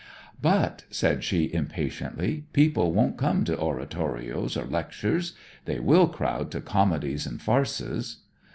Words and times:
'But,' 0.41 0.83
said 0.89 1.23
she 1.23 1.53
impatiently, 1.53 2.45
'people 2.53 2.91
won't 2.91 3.19
come 3.19 3.43
to 3.43 3.55
oratorios 3.55 4.57
or 4.57 4.65
lectures! 4.65 5.33
They 5.65 5.79
will 5.79 6.07
crowd 6.07 6.49
to 6.53 6.59
comedies 6.61 7.27
and 7.27 7.39
farces.' 7.39 8.17